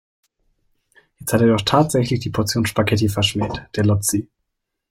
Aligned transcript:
Jetzt 1.19 1.31
hat 1.31 1.41
er 1.41 1.49
doch 1.49 1.61
tatsächlich 1.61 2.21
die 2.21 2.31
Portion 2.31 2.65
Spaghetti 2.65 3.07
verschmäht, 3.07 3.67
der 3.75 3.85
Lotzi. 3.85 4.27